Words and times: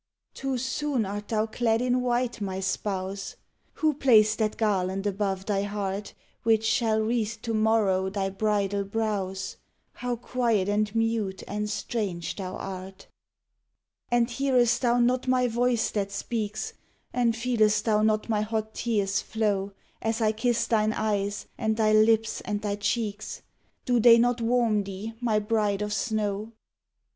Too 0.33 0.57
soon 0.57 1.05
art 1.05 1.27
thou 1.27 1.45
clad 1.45 1.79
in 1.79 2.01
white, 2.01 2.41
my 2.41 2.59
spouse: 2.59 3.35
Who 3.73 3.93
placed 3.93 4.39
that 4.39 4.57
garland 4.57 5.05
above 5.05 5.45
thy 5.45 5.61
heart 5.61 6.15
Which 6.41 6.65
shall 6.65 6.99
wreathe 6.99 7.37
to 7.43 7.53
morrow 7.53 8.09
thy 8.09 8.31
bridal 8.31 8.83
brows? 8.83 9.57
How 9.93 10.15
quiet 10.15 10.67
and 10.67 10.95
mute 10.95 11.43
and 11.47 11.69
strange 11.69 12.35
thou 12.37 12.55
art! 12.55 13.05
And 14.11 14.27
hearest 14.27 14.81
thou 14.81 14.97
not 14.97 15.27
my 15.27 15.47
voice 15.47 15.91
that 15.91 16.11
speaks? 16.11 16.73
And 17.13 17.35
feelest 17.35 17.85
thou 17.85 18.01
not 18.01 18.27
my 18.27 18.41
hot 18.41 18.73
tears 18.73 19.21
flow 19.21 19.71
As 20.01 20.19
I 20.19 20.31
kiss 20.31 20.65
thine 20.65 20.93
eyes 20.93 21.45
and 21.59 21.77
thy 21.77 21.93
lips 21.93 22.41
and 22.41 22.63
thy 22.63 22.75
cheeks? 22.77 23.43
Do 23.85 23.99
they 23.99 24.17
not 24.17 24.41
warm 24.41 24.83
thee, 24.83 25.13
my 25.21 25.37
bride 25.37 25.83
of 25.83 25.93
snow? 25.93 26.53